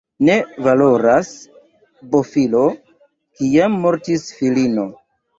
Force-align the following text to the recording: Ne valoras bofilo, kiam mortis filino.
Ne 0.27 0.35
valoras 0.67 1.27
bofilo, 2.15 2.61
kiam 3.41 3.75
mortis 3.83 4.25
filino. 4.39 4.87